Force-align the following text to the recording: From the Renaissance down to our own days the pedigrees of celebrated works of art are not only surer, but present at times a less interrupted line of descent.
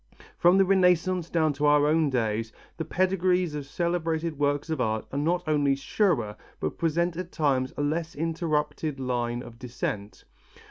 From 0.35 0.57
the 0.57 0.65
Renaissance 0.65 1.29
down 1.29 1.53
to 1.53 1.67
our 1.67 1.85
own 1.85 2.09
days 2.09 2.51
the 2.77 2.83
pedigrees 2.85 3.53
of 3.53 3.67
celebrated 3.67 4.39
works 4.39 4.71
of 4.71 4.81
art 4.81 5.05
are 5.11 5.19
not 5.19 5.43
only 5.47 5.75
surer, 5.75 6.35
but 6.59 6.79
present 6.79 7.15
at 7.17 7.31
times 7.31 7.71
a 7.77 7.83
less 7.83 8.15
interrupted 8.15 8.99
line 8.99 9.43
of 9.43 9.59
descent. 9.59 10.23